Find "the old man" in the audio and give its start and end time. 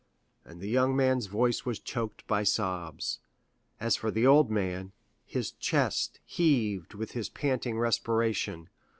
4.09-4.93